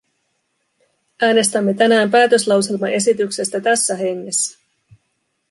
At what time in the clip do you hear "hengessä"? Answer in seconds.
3.95-4.59